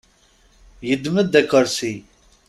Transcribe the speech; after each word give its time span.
Yeddem-d 0.87 1.33
akersi. 1.41 1.93